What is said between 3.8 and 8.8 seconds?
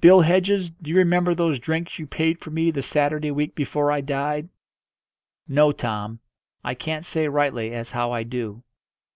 I died?" "No, Tom; I can't say rightly as how I do."